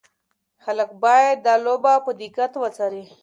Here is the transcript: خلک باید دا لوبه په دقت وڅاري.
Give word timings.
خلک 0.63 0.89
باید 1.03 1.37
دا 1.45 1.55
لوبه 1.65 1.93
په 2.05 2.11
دقت 2.21 2.51
وڅاري. 2.57 3.05